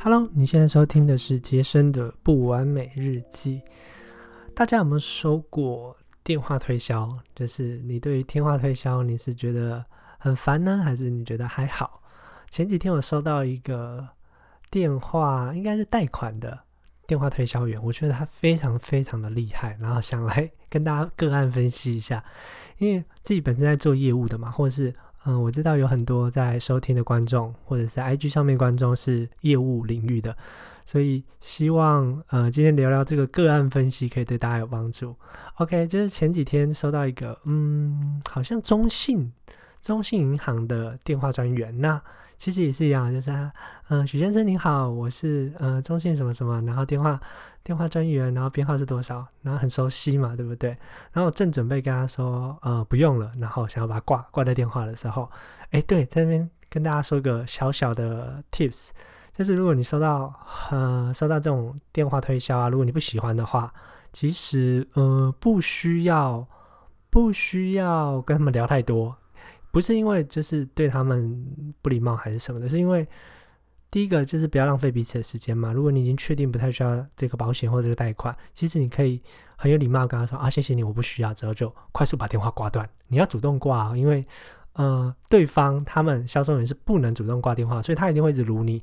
[0.00, 3.60] Hello，你现在收听的是杰森的不完美日记。
[4.54, 7.18] 大家有没有收过电话推销？
[7.34, 9.84] 就是你对于电话推销，你是觉得
[10.16, 12.00] 很烦呢，还是你觉得还好？
[12.48, 14.06] 前几天我收到一个
[14.70, 16.56] 电话，应该是贷款的
[17.04, 22.24] 电话推销员，我觉得他非常非常的厉害，然后想来跟大家个案分析一下，
[22.76, 24.94] 因为自己本身在做业务的嘛，或者是。
[25.28, 30.34] 嗯，我知道有很多在收听的观众，或者是 IG 上面观众是业务领域的，
[30.86, 35.14] 所以希望呃今天聊聊这个个案分析可以对大家有帮助。
[35.56, 39.30] OK，就是前几天收到一个嗯，好像中信
[39.82, 42.00] 中信银行的电话专员，那
[42.38, 43.30] 其实也是一样，就是
[43.88, 47.20] 嗯许先生您好，我是呃中信什么什么，然后电话。
[47.64, 49.26] 电话专员，然后编号是多少？
[49.42, 50.70] 然后很熟悉嘛，对不对？
[51.12, 55.30] 然后我正准备跟他说，呃，不用了，然后想要把它挂挂掉电话的时候，
[55.72, 58.88] 哎，对，在那边跟大家说个小小的 tips，
[59.34, 60.32] 就是如果你收到
[60.70, 63.70] 呃收到这种电话推销啊，如果你不喜欢的话，
[64.14, 66.46] 其实呃不需要
[67.10, 69.14] 不需要跟他们聊太多，
[69.70, 71.44] 不是因为就是对他们
[71.82, 73.06] 不礼貌还是什么的，是因为。
[73.90, 75.72] 第一个就是不要浪费彼此的时间嘛。
[75.72, 79.18] 如果你已经确定不太需要这个保险或这个贷款，其实你可以
[79.56, 82.86] 很有礼貌跟他说啊，谢谢你，我不需要，之后就快速把电话挂断。
[83.06, 84.26] 你要主动挂，因为
[84.74, 88.74] 呃，对方他们销售员是不能主动挂电话，所以他一定会一直撸你，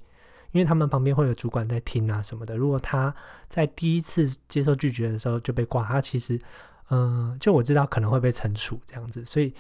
[0.54, 2.58] 因为他们旁边会有主管在听啊什么的。
[2.58, 3.14] 如果他
[3.48, 6.42] 在第一次接受拒绝的时候就被挂，他其实
[6.90, 9.54] 嗯，就我知道可能会被惩处这样子，所以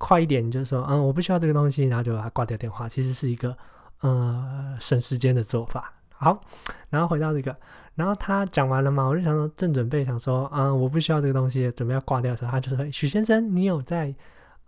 [0.00, 3.56] 快一点就是说嗯，我不需要这个东西，然后就把它挂掉电话，其实是一个。
[4.02, 5.92] 呃，省时间的做法。
[6.08, 6.40] 好，
[6.88, 7.54] 然后回到这个，
[7.94, 14.14] 然后他讲完了嘛，我就想说，正准备想说，嗯，我不需要这个东西，准备要挂掉的时候，他就说：“许先生，你有在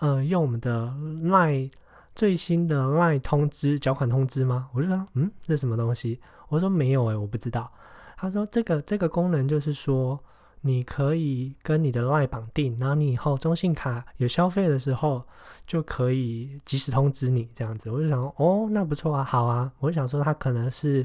[0.00, 0.92] 呃用我们的
[1.25, 1.70] Line
[2.14, 7.72] 最新的 Line 通知缴款通知吗？”我就说：“嗯，这什么东西？”我说：“没有诶，我不知道。”
[8.19, 10.22] 他说：“这个这个功能就是说。”
[10.63, 15.23] 你可以跟你的 LINE 绑定，然后你以后中信卡有消费的时候，
[15.67, 17.91] 就可以及时通知你这样子。
[17.91, 19.71] 我就想，哦，那不错啊，好啊。
[19.81, 21.05] 我就想说，他可能是，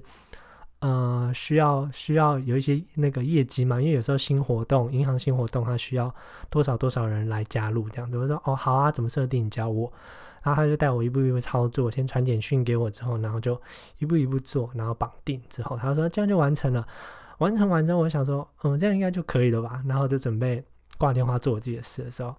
[0.80, 6.14] 呃，需要需要有一些那个业绩嘛，因为有时候新活动，银行新活动，它需要
[6.50, 8.18] 多少多少人来加入这样子。
[8.18, 9.46] 我说，哦，好啊，怎么设定？
[9.46, 9.92] 你教我。
[10.44, 13.60] 然后他就带我一步一步操作，先传简讯给我之后，然后就
[13.98, 16.88] 一步一步做，然后绑定之后，他说这样就完成了。
[17.40, 19.82] 完成完之后，我想说，嗯，这样应该就可以了吧？
[19.86, 20.64] 然后就准备
[20.98, 22.36] 挂电话做我自己的事的时候，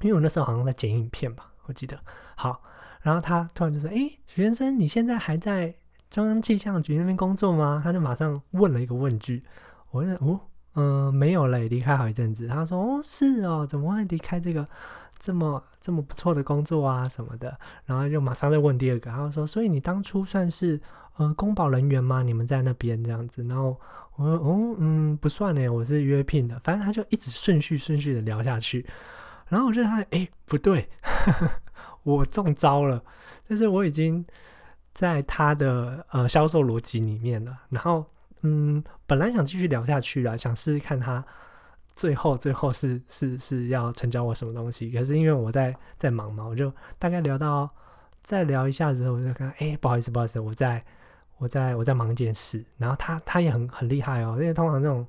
[0.00, 1.96] 因为我那时候好像在剪影片吧，我记得。
[2.34, 2.60] 好，
[3.02, 5.72] 然后他突然就说：“哎，许先生，你现在还在
[6.10, 9.44] 中央气象局那边工作吗？”他就马上问了一个问句。
[9.90, 10.40] 我说：“哦，
[10.74, 14.66] 嗯，没有嘞，离开好一阵子。”他说：“哦，是哦，怎么会离开这个
[15.18, 17.56] 这么这么不错的工作啊什么的？”
[17.86, 20.80] 然后就马上再问第二个，他说：“所以你当初算是
[21.16, 22.22] 呃公保人员吗？
[22.22, 23.80] 你们在那边这样子？”然后。
[24.16, 26.58] 我说哦嗯不算呢，我是约聘的。
[26.60, 28.84] 反正他就一直顺序顺序的聊下去，
[29.48, 30.88] 然后我就发现哎不对，
[32.02, 33.02] 我中招了。
[33.46, 34.24] 但是我已经
[34.94, 37.56] 在他的呃销售逻辑里面了。
[37.68, 38.04] 然后
[38.42, 41.24] 嗯本来想继续聊下去了，想试试看他
[41.94, 44.90] 最后最后是是是要成交我什么东西。
[44.90, 47.68] 可是因为我在在忙嘛，我就大概聊到
[48.22, 50.82] 再聊一下之后，我就看哎不好意思不好意思，我在。
[51.38, 55.06] 我在我在忙一件事，然后他他也很很厉害哦，因为通常那种，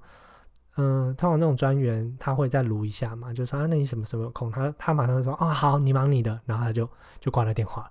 [0.76, 4.52] 嗯，通常那种专员他会再撸一下嘛，就说啊，那你什么时候有空？
[4.52, 6.90] 他他马上说啊，好，你忙你的，然后他就
[7.20, 7.90] 就挂了电话。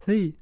[0.00, 0.34] 所以，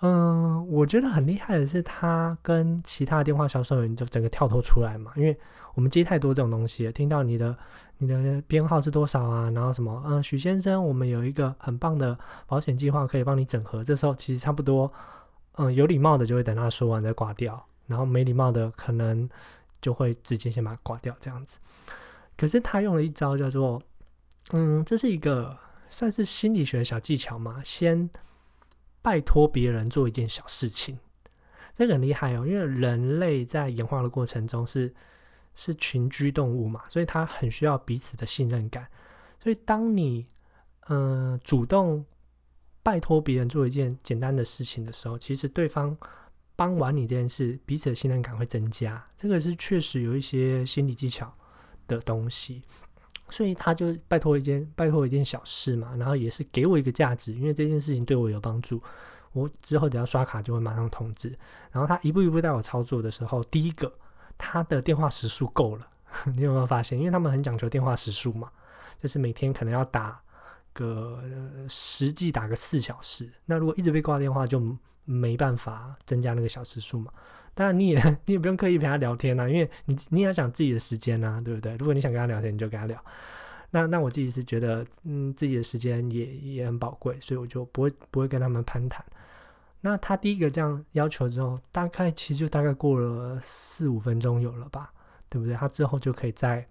[0.00, 5.38] 嗯，我觉得很厉害的是他跟其他电话销售员就整个跳脱出来嘛，因为
[5.74, 7.54] 我们接太多这种东西，听到你的
[7.98, 12.16] 你的编号是多少啊，然后什么，嗯，许先生，我们有一个很棒的
[12.46, 14.90] 保险计划可以帮你整合，这时候其实差不多。
[15.60, 19.28] 嗯，有礼貌的就会等他说完再挂掉，然后没礼貌的可能
[19.82, 21.58] 就会直接先把它挂掉这样子。
[22.36, 23.82] 可是他用了一招叫做，
[24.52, 25.58] 嗯，这是一个
[25.88, 28.08] 算是心理学的小技巧嘛，先
[29.02, 30.96] 拜托别人做一件小事情，
[31.74, 34.94] 这个很厉害哦，因为人类在演化的过程中是
[35.56, 38.86] 是群居动物嘛，所以他很需要彼此的信任感，
[39.42, 40.28] 所以当你
[40.88, 42.06] 嗯主动。
[42.88, 45.94] 拜托别人做一件简单的事情的时候，其实对方
[46.56, 49.06] 帮完你这件事，彼此的信任感会增加。
[49.14, 51.30] 这个是确实有一些心理技巧
[51.86, 52.62] 的东西，
[53.28, 58.80] 所以他就拜托一件拜托一件小事嘛，然后也是给我一个价值，因为这件事情对我有帮助，
[59.32, 61.38] 我之后只要刷卡就会马上通知。
[61.70, 63.92] 然后他一步一步带我操作的时候，第一个
[64.38, 65.86] 他的电话时数够了，
[66.34, 66.98] 你有没有发现？
[66.98, 68.50] 因为他们很讲究电话时数嘛，
[68.98, 70.18] 就是每天可能要打。
[70.78, 71.22] 个
[71.68, 74.60] 实际打个四小时，那如果一直被挂电话，就
[75.04, 77.12] 没办法增加那个小时数嘛。
[77.54, 81.76] 当然你也 你也不用刻意陪他聊天啊，因为你你也要讲自己的时间啊，对不对？
[81.76, 82.96] 如果你想跟他聊天，你就跟他聊。
[83.70, 89.04] 那那我自己是觉得，嗯，自己的时间也也很宝贵，所以我就不会不会跟他们攀谈。
[89.80, 94.92] 那他第一个这样要求之后，大概其实就大概过了四五分钟有了吧，
[95.28, 95.54] 对不对？
[95.54, 96.64] 他之后就可以在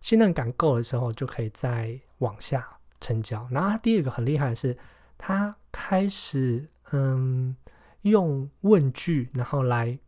[0.00, 2.68] 信任感够的时候，就可以再往下
[3.00, 3.46] 成交。
[3.50, 4.76] 然后第二个很厉害的是，
[5.16, 7.56] 他开始嗯
[8.02, 9.98] 用问句，然后来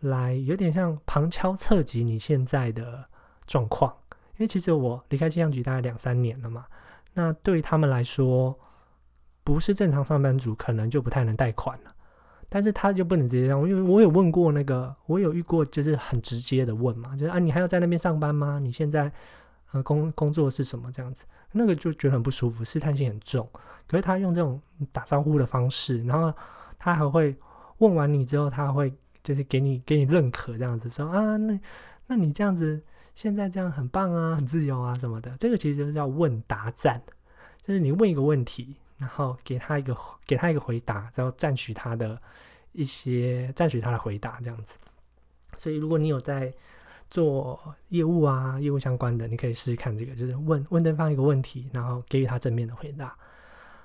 [0.00, 3.04] 来有点像旁敲侧击你现在的
[3.46, 3.94] 状况。
[4.36, 6.64] 因为其实我离开气象局大概两三年了嘛，
[7.12, 8.58] 那对于他们来说，
[9.44, 11.94] 不是正常上班族，可能就不太能贷款了。
[12.48, 18.58] 但是他就不能直接让，因为我有问过那个，我有遇过，就是很直接的问嘛，就是啊，你还要在那边上班吗？
[18.58, 19.12] 你现在
[19.72, 21.24] 呃工工作是什么这样子？
[21.52, 23.48] 那个就觉得很不舒服，试探性很重。
[23.86, 24.60] 可是他用这种
[24.92, 26.32] 打招呼的方式，然后
[26.78, 27.36] 他还会
[27.78, 31.60] 问完你之后，他会就是给你给你认可这样子说啊，那
[32.06, 32.80] 那你这样子。
[33.12, 37.02] 现在这样很棒啊，很自由啊什么的，这个其实就是叫问答战，
[37.62, 39.94] 就是你问一个问题，然后给他一个
[40.24, 42.18] 给他一个回答，然后赞许他的
[42.72, 44.78] 一些赞许他的回答这样子。
[45.56, 46.50] 所以如果你有在
[47.10, 53.14] 做业务啊，业务相关的，你可以试试看这个，就是问问对方一个问题，然后给予他正面的回答。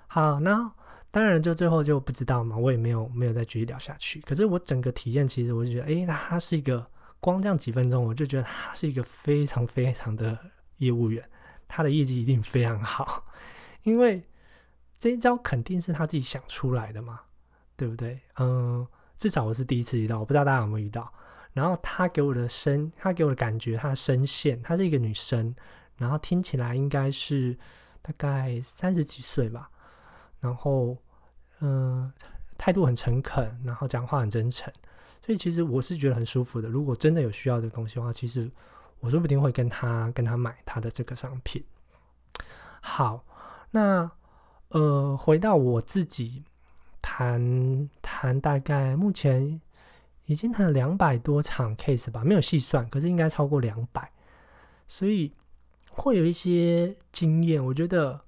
[0.07, 0.71] 好，那
[1.11, 4.21] 当然就最后就不知道嘛，我也没有没有再继续聊下去。
[4.21, 6.85] 可是我整个体验其实我就觉得，哎，他是一个。
[7.21, 10.37] 光这样几分钟，我就觉得他是一个非常非常的
[10.77, 11.27] 业务员，
[11.67, 13.25] 他的业绩一定非常好，
[13.81, 14.21] 因为
[14.99, 17.21] 这一招肯定是他自己想出来的嘛，
[17.75, 18.19] 对不对？
[18.37, 18.85] 嗯，
[19.17, 21.11] 至少我是第一次遇到，我不知道大家有没有遇到。
[21.55, 25.55] 然后他给我的声，他给我的感觉，他的声线，她是一个女生，
[25.95, 27.57] 然后听起来应该是
[28.01, 29.69] 大概三十几岁吧，
[30.41, 30.97] 然后
[31.61, 32.11] 嗯，
[32.57, 34.69] 态度很诚恳，然后讲话很真诚。
[35.25, 36.67] 所以其实我是觉得很舒服的。
[36.67, 38.51] 如果真的有需要这个东西的话，其实
[38.99, 41.63] 我说不定会跟他跟他买他的这个商品。
[42.81, 43.23] 好，
[43.71, 44.11] 那
[44.71, 46.43] 呃，回到我自己
[47.01, 49.61] 谈谈，大概目前
[50.25, 54.11] 已经谈了两百多场 case 吧，没有细算，可是应该超过两百，
[54.87, 55.31] 所以
[55.89, 57.63] 会有一些经验。
[57.63, 58.19] 我觉得，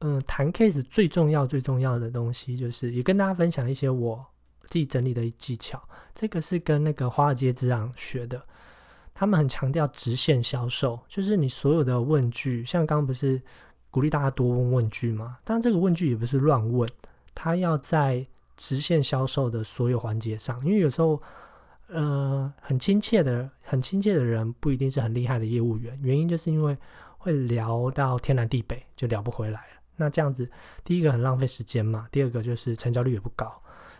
[0.00, 4.26] 嗯，谈 case 最重要最重要的东西，就是也跟大家分享一些我。
[4.66, 5.80] 自己整理的技巧，
[6.14, 8.42] 这个是跟那个华尔街之狼学的。
[9.12, 13.40] 他们很强调直线销售，就是你所有的问句，像刚刚不是
[13.90, 15.36] 鼓励大家多问问句吗？
[15.44, 16.88] 但这个问句也不是乱问，
[17.34, 20.64] 他要在直线销售的所有环节上。
[20.64, 21.20] 因为有时候，
[21.88, 26.76] 呃，很亲切的、很亲切的人不一定是很厉害的业务员，原因就是因为
[27.18, 29.66] 会聊到天南地北，就聊不回来了。
[29.96, 30.48] 那这样子，
[30.82, 33.46] 第一个很浪费时间嘛，第二个就是成交率也不高。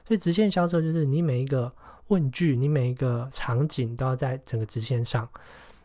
[0.04, 1.70] 所以直线销售就是你每一个
[2.08, 5.28] 问句，你每一个场景都要在整个直线上。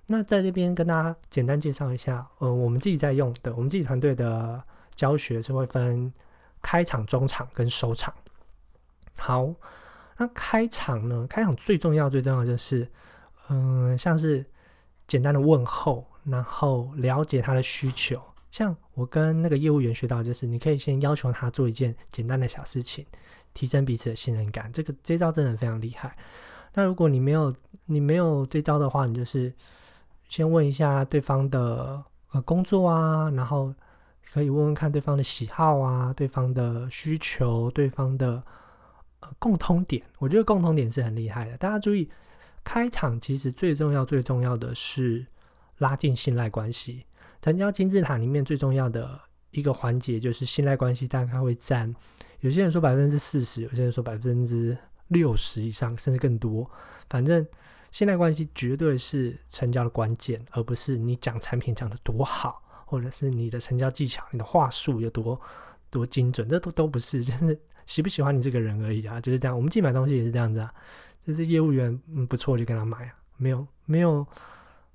[0.08, 4.62] 那在这边跟大家简单介绍一下，呃，我们自己在用的，我们自己团队的
[4.96, 6.12] 教学是会分
[6.62, 8.14] 开场、中场跟收场。
[9.20, 9.54] 好，
[10.18, 11.28] 那开场呢？
[11.28, 12.88] 开场最重要、最重要就是，
[13.50, 14.46] 嗯，像是
[15.08, 18.22] 简单的问候，然后了解他的需求。
[18.52, 23.06] 像我跟那个业务员学到，就是你可以先要求他做一件简单的小事情。
[23.52, 26.16] 提升彼此的信任感，这个这招真的非常厉害。
[26.76, 27.52] 那如果你没有
[27.88, 29.52] 你没有这招的话，你就是
[30.30, 33.74] 先问一下对方的呃工作啊，然后
[34.32, 38.42] 可以问问看对方的喜好啊，对方的需求，对方的
[39.22, 40.02] 呃共通点。
[40.18, 41.58] 我觉得共通点是很厉害的。
[41.58, 42.10] 大家注意，
[42.64, 45.26] 开场其实最重要最重要的是
[45.80, 47.06] 拉近信赖关系。
[47.42, 49.20] 成交金字塔里面最重要的
[49.52, 51.96] 一个环节就是信赖关系，大概会占。
[52.42, 56.70] 有些人说百分之四十，有些人说百分之六十以上，甚至更多。
[57.10, 57.46] 反正
[57.92, 65.40] 信赖关系绝对是成交的关键，而不是你讲产品讲的多好，或者是你的成交技巧、你的话术有多
[65.90, 69.56] 多精准，这都都不是，就是喜不喜欢你这个人而已啊，就是这样。
[69.56, 70.74] 我们进买东西也是这样子啊，
[71.24, 74.26] 就是业务员嗯不错就跟他买啊，没有没有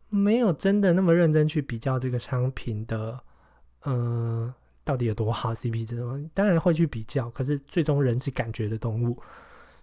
[0.08, 3.18] 没有真的那么认真去比较这个商品的，
[3.84, 4.54] 嗯。
[4.86, 5.96] 到底有多好？CP 值
[6.34, 9.18] 当然会去比较，可是最终人是感觉的动物，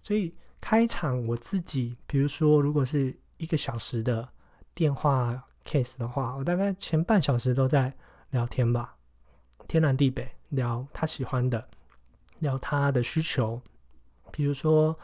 [0.03, 4.29] 所以开场我自己，比如说如果是一个小时的
[4.75, 7.91] 电话 case 的话，我大概前半小时都在
[8.29, 8.95] 聊天吧，
[9.67, 11.67] 天南地北聊他喜欢的，
[12.41, 13.59] 聊他的需求，
[14.31, 14.95] 比如说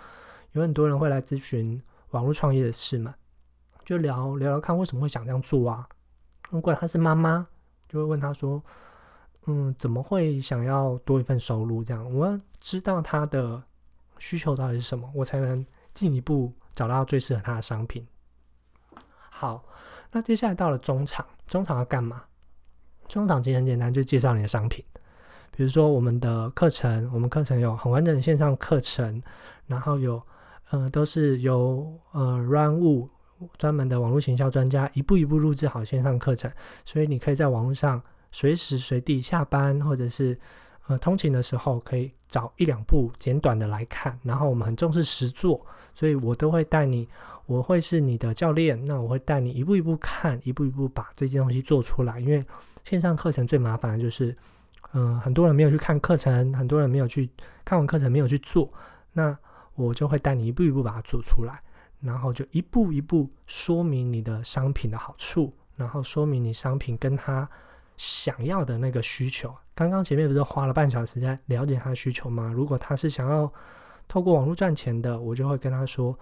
[0.51, 3.15] 有很多人会来咨询网络创业的事嘛，
[3.84, 5.89] 就聊聊聊看为什么会想这样做啊？
[6.51, 7.48] 如果他是妈妈，
[7.89, 8.62] 就会问他说。
[9.50, 11.82] 嗯，怎么会想要多一份收入？
[11.82, 13.63] 这样，我要知道他的
[14.20, 18.06] 需求到底是什么，我才能进一步找到最适合他的商品。
[19.29, 19.63] 好，
[20.12, 22.25] 那接下来到了中场，中场要干嘛？
[23.08, 24.84] 中场其实很简单，就介绍你的商品。
[25.57, 29.19] 比如说我们的课程，我们课程有很完整的线上课程，
[29.65, 30.21] 然后有，
[30.69, 33.07] 呃，都是由呃 Run Wu
[33.57, 36.51] 专门的网络行销专家一步一步录制好线上课程，
[36.85, 37.99] 所以你可以在网络上
[38.31, 40.37] 随时随地下班或者是
[40.85, 44.15] 呃通勤的时候，可以找一两部简短的来看。
[44.21, 47.09] 然后我们很重视实做，所以我都会带你，
[47.47, 52.19] 我会是你的教练，那我会带你一步一步看，一步一步把这件东西做出来。
[52.19, 52.45] 因为
[52.83, 54.37] 线上课程最麻烦的就是。
[54.94, 57.29] 嗯，很多人没有去看课程，很多人没有去
[57.65, 58.70] 看完课程没有去做，
[59.13, 59.38] 那
[59.75, 61.62] 我就会带你一步一步把它做出来，
[62.00, 67.48] 然后就一步一步说明你的商品的好处，然后说明你商品跟他
[67.98, 69.53] 想要的那个需求。
[69.75, 72.51] 刚刚前面不是花了半小时在了解他的需求吗？
[72.56, 73.51] 如果他是想要
[74.08, 76.17] 透过网络赚钱的，我就会跟他说，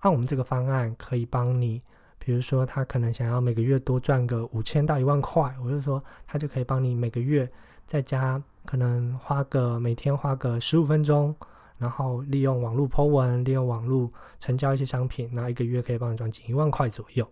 [0.00, 1.82] 按我们这个方案可以帮你，
[2.24, 7.50] 比如说他可能想要每个月多赚个五千到一万块，我就说他就可以帮你每个月。
[7.84, 11.34] 在家可能花个每天花个十五分钟，
[11.78, 17.28] 然后利用网络 Po 文，利用网络成交一些商品，那一个月可以帮你赚近一万块左右。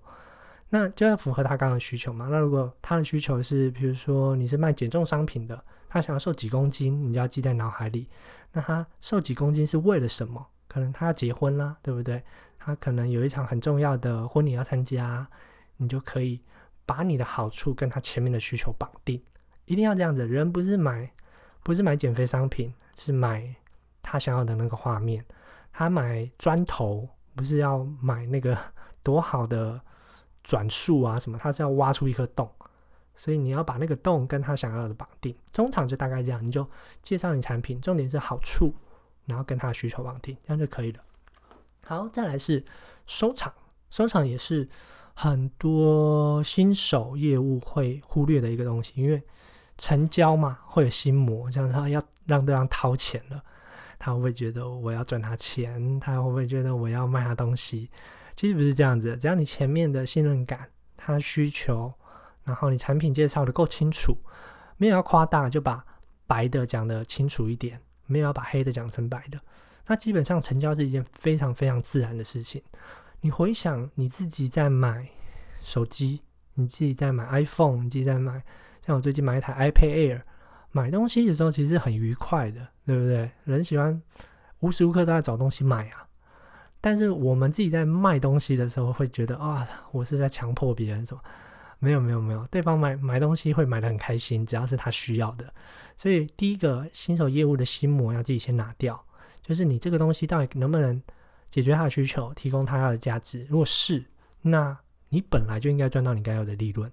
[0.68, 2.26] 那就要符合他刚刚的需求嘛？
[2.28, 5.56] 那如果他的需求是，比如说你是卖减重商品的，
[5.88, 8.08] 他想要瘦几公斤，你就要记在脑海里。
[8.52, 10.44] 那他瘦几公斤是为了什么？
[10.66, 12.22] 可能他要结婚啦，对不对？
[12.62, 15.26] 他可能有一场很重要的婚礼要参加，
[15.78, 16.38] 你就可以
[16.84, 19.20] 把你的好处跟他前面的需求绑定。
[19.64, 21.10] 一定要这样子，人不是买，
[21.62, 23.54] 不是买减肥商品，是买
[24.02, 25.24] 他想要的那个画面。
[25.72, 28.56] 他买砖头，不是要买那个
[29.02, 29.80] 多好的
[30.44, 32.48] 转速啊什么，他是要挖出一颗洞。
[33.16, 35.34] 所以你要把那个洞跟他想要的绑定。
[35.52, 36.68] 中场就大概这样，你就
[37.02, 38.74] 介绍你产品，重点是好处，
[39.26, 41.02] 然后跟他需求绑定，这样就可以了。
[41.90, 42.64] 好，再来是
[43.04, 43.52] 收场，
[43.90, 44.64] 收场也是
[45.12, 49.20] 很多新手业务会忽略的一个东西，因为。
[49.76, 53.42] 成交嘛，会有心魔，像他要让对方掏钱了，
[53.98, 55.98] 他会不会觉得我要赚他钱？
[55.98, 57.88] 他会不会觉得我要卖他东西？
[58.36, 60.68] 其实不是这样子，只要你前面的信任感、
[60.98, 61.90] 他需求，
[62.44, 64.14] 然后你产品介绍的够清楚，
[64.76, 65.82] 没有要夸大，就把
[66.26, 69.40] 白的讲的清楚一点，没有要把黑的讲成白的，
[69.90, 72.62] 那基本上成交是一件非常非常自然的事情。
[73.22, 75.04] 你回想你自己在买
[75.60, 76.20] 手机，
[76.54, 78.40] 你自己在买 iPhone，你自己在买。
[78.86, 80.22] 像我最近买一台 iPad Air，
[80.70, 83.32] 买东西的时候其实很愉快的，对不对？
[83.42, 84.00] 人喜欢
[84.60, 86.06] 无时无刻都在找东西买啊。
[86.80, 91.20] 但是我们自己在卖东西的时候，会觉得啊，我是在强迫别人什么？
[91.80, 95.52] 没有没有没有，对方买买东西会买的很开心，只要是他需要的。
[95.96, 99.04] 所以第一个新手业务的心魔要自己先拿掉，
[99.50, 101.02] 就是你这个东西到底能不能
[101.50, 103.44] 解决他的需求，提供他要的价值？
[103.48, 104.04] 如果是，
[104.42, 104.78] 那
[105.08, 106.88] 你本来就应该赚到你该有的利润。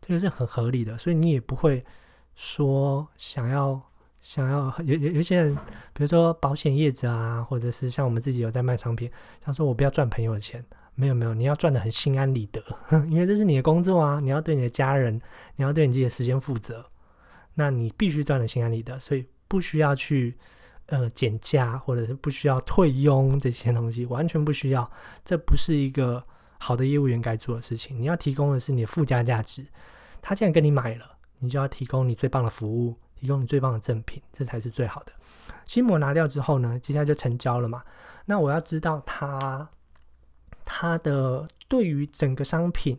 [0.00, 1.82] 这个是很合理的，所以你也不会
[2.36, 3.82] 说想要
[4.20, 5.52] 想要有有有些人，
[5.92, 9.10] 比如说保险业者啊，或者是像我们自己有在卖商品，
[9.44, 12.62] 想说我不要赚朋友的钱，没有没有，你要赚的很心安理得，
[13.10, 15.20] 因为这是你的工作啊，你要对你的家人，
[15.56, 16.86] 你要对你自己的时间负责，
[17.54, 20.32] 那你必须赚的心安理得，所以不需要去
[20.86, 24.90] 呃减价，或者是不需要退佣这些东西，完全不需要，
[25.24, 26.22] 这不是一个
[26.58, 29.64] 好的业务员该做的事情，你要提供的是你的附加价值。
[30.22, 31.04] 他既然跟你买了，
[31.38, 35.12] 你就要提供你最棒的服务，提供你最棒的赠品，这才是最好的。
[35.66, 37.82] 心魔拿掉之后呢，接下来就成交了嘛。
[38.24, 39.68] 那我要知道他
[40.64, 42.98] 他的对于整个商品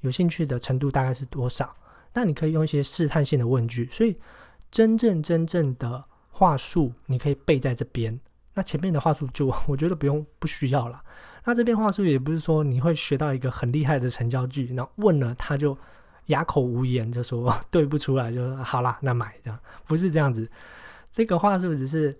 [0.00, 1.74] 有兴趣的程度大概是多少？
[2.14, 4.16] 那你可以用一些试探性的问句，所以
[4.70, 8.18] 真正真正的话术你可以背在这边。
[8.54, 11.00] 那前面的话术就 我觉得不用不需要了。
[11.44, 15.78] 那这边话术也不是说你会学到一个很厉害的成交句，那问了他就。
[16.26, 19.58] 哑口无言，就说 对不出来，就好啦，那买这样
[19.88, 20.48] 不是这样子。
[21.10, 22.16] 这个话术只是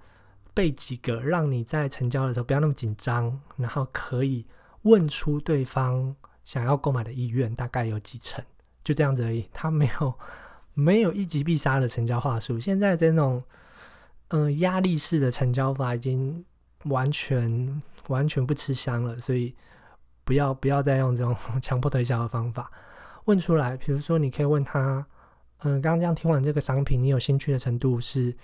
[0.53, 4.45] 背几个，让你在成交的时候不要那么紧张，然后可以
[4.83, 6.15] 问出对方
[6.45, 8.45] 想要购买的意愿大概有几成，
[8.83, 9.49] 就这样子而已。
[9.53, 10.13] 他没有
[10.75, 12.59] 没有一击必杀的成交话术。
[12.59, 13.41] 现在这种
[14.33, 16.45] 嗯压力式的成交法已经
[16.85, 19.55] 完全完全不吃香了，所以
[20.25, 22.71] 不要不要再用这种 强迫推销的方法。
[23.27, 25.07] 问出来，比如说，你可以问他，
[25.59, 28.37] 嗯，刚刚这样听完这个商品，你有兴趣的程度是，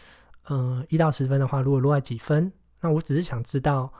[0.51, 2.53] 嗯，一到十分的话，如果落在几分？
[2.81, 3.93] 那我只是想知道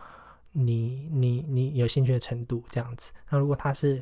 [0.53, 3.11] 你你你有兴趣的程度这样子。
[3.29, 4.01] 那如果他是，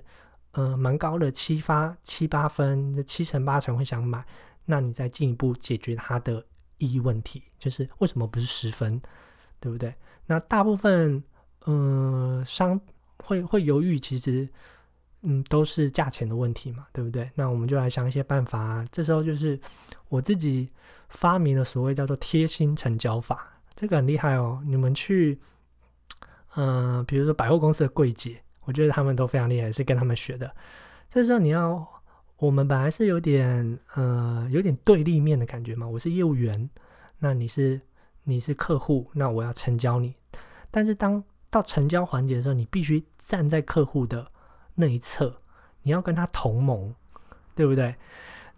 [0.53, 4.23] 嗯，蛮高的七发七八分，七成八成会想买，
[4.67, 6.45] 那你再进一步解决他的
[6.79, 9.01] 意义问题，就是为什么不是十分？
[9.59, 9.95] 对不对？
[10.27, 11.23] 那大部分
[11.67, 12.81] 嗯商
[13.19, 14.49] 会会犹豫，其实
[15.23, 17.31] 嗯都是价钱的问题嘛，对不对？
[17.35, 18.85] 那我们就来想一些办法。
[18.93, 19.59] 这时候就是
[20.09, 20.69] 我自己
[21.09, 24.63] 发明了所谓叫做贴心成交法，这个很厉害哦。
[24.67, 25.39] 你们去
[26.57, 30.55] 嗯，比如说百货公司的柜姐，我觉得他们都非常厉害，是跟他们学的。
[31.09, 31.96] 这时候你要，
[32.39, 36.69] 我们本来是有点呃有点对立面的感觉嘛，我是业务员，
[37.19, 37.81] 那你是
[38.25, 40.15] 你是客户，那我要成交你。
[40.71, 44.31] 但是当到成交环节的时候，你必须站在客户的
[44.75, 45.35] 那一侧，
[45.83, 46.95] 你要跟他同盟，
[47.55, 47.95] 对不对？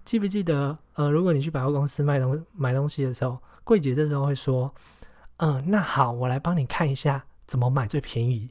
[0.05, 0.77] 记不记得？
[0.95, 4.75] 呃，如果你去百货公司卖东买东西的时候，柜姐这时候会说
[5.39, 8.51] ：“嗯，那好，我来帮你看一下怎么买最便宜。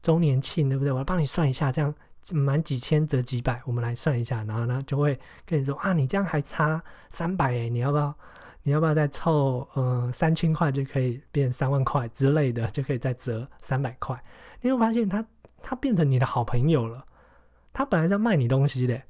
[0.00, 0.92] 周年庆，对不对？
[0.92, 1.92] 我来帮你算一下，这样
[2.32, 4.44] 满几千得几百，我们来算一下。
[4.44, 8.14] 然后呢，就会跟你说啊，你这样还差三百哎，你要不要？”
[8.62, 14.22] 你要不要再凑呃三千块就可以变三万块之类的，就可以再折三百块？
[14.60, 15.24] 你会发现他
[15.62, 17.06] 他变成你的好朋友了。
[17.72, 19.00] 他本来在卖你东西的，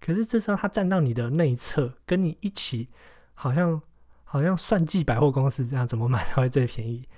[0.00, 2.86] 可是这时候他站到你的内侧，跟你一起，
[3.34, 3.82] 好像
[4.22, 7.08] 好像算计百货公司这样，怎么买才会最便宜？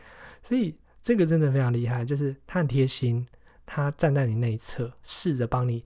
[0.43, 3.27] 所以这个真的非常厉害，就是他很贴心，
[3.69, 5.85] 他站在你那一侧，试着帮你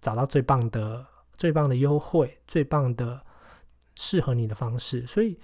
[0.00, 3.20] 找到最棒的最棒的优惠，最棒的。
[3.96, 5.38] 适合你的方式，所以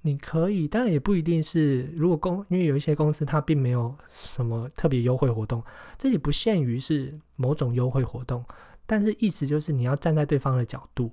[0.00, 1.82] 你可以，当然也不一定是。
[1.94, 5.62] 如果公，因为有一些公司它并没有什么特别优惠活动，
[5.96, 8.44] 这里不限于是某种优惠活动，
[8.84, 11.12] 但是意思就是你要站在对方的角度，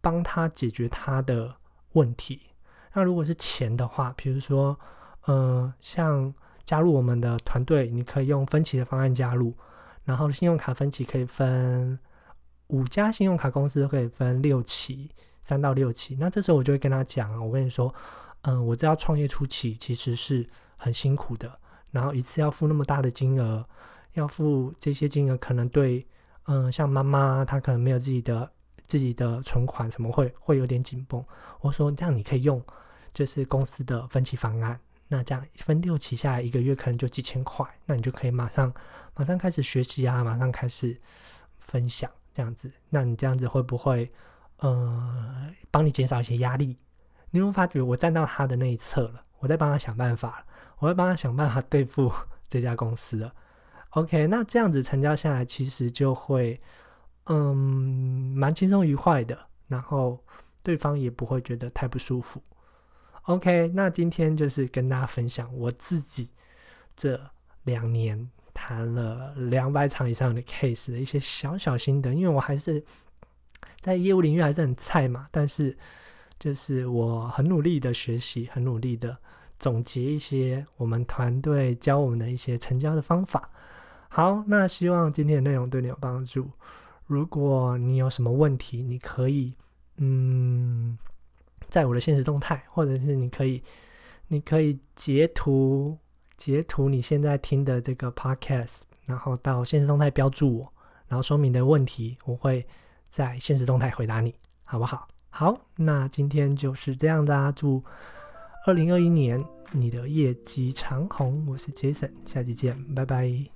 [0.00, 1.54] 帮他解决他的
[1.92, 2.40] 问题。
[2.94, 4.76] 那如果是钱的话，比如说，
[5.26, 9.54] 呃，像加入我们的团队，你可以用分期的方案加入，
[10.04, 11.98] 然后信用卡分期可以分
[12.68, 15.10] 五家信用卡公司都可以分六期。
[15.46, 17.94] 三到六期，那这时候我就会跟他讲啊，我跟你说，
[18.44, 20.42] 嗯，我知道创业初期其实是
[20.78, 21.52] 很辛苦的，
[21.90, 23.62] 然后一次要付那么大的金额，
[24.14, 26.02] 要付这些金额，可能对，
[26.46, 28.50] 嗯，像妈妈她可能没有自己的
[28.86, 31.22] 自己的存款，什么会会有点紧绷。
[31.60, 32.58] 我说这样你可以用，
[33.12, 38.72] 就是公司的分期方案，那这样分六期下来，一个月可能就几千块，那你就可以马上
[39.14, 40.96] 马上开始学习啊，马上开始
[41.58, 44.10] 分享这样子，那你这样子会不会？
[44.58, 46.78] 呃，帮你减少一些压力，
[47.30, 50.46] 你会发觉我站到他的那一侧了，我在帮他想办法了，
[50.78, 52.10] 我会帮他想办法对付
[52.48, 53.34] 这家公司了。
[53.90, 56.58] OK，那这样子成交下来，其实就会
[57.26, 57.54] 嗯
[58.34, 60.18] 蛮轻松愉快的，然后
[60.62, 62.40] 对方也不会觉得太不舒服。
[63.24, 66.30] OK，那今天就是跟大家分享我自己
[66.96, 67.20] 这
[67.64, 72.84] 两年谈了两百场以上的 case 的一些小小心得，因为我还是。
[73.80, 75.76] 在业务领域还是很菜嘛，但是
[76.38, 79.14] 就是我很努力的学习，很努力的
[79.58, 83.50] 总结一些我们团队教我们的一些成交的方法。
[84.08, 86.50] 好，那希望今天的内容对你有帮助。
[87.06, 89.52] 如果你有什么问题，你可以
[89.98, 90.96] 嗯，
[91.68, 93.62] 在我的现实动态，或者是你可以
[94.28, 95.98] 你可以截图
[96.36, 100.72] 截图你现在听的这个 podcast，然后到现实动态标注我，
[101.08, 102.66] 然后说明的问题，我会。
[103.14, 105.06] 在现实动态回答你，好不好？
[105.30, 107.80] 好，那今天就是这样的，祝
[108.66, 111.46] 二零二一年你的业绩长虹。
[111.46, 113.53] 我是 Jason，下期见，拜拜。